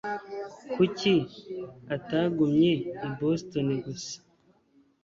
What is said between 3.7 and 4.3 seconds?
gusa?